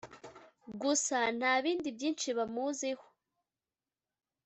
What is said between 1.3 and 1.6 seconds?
nta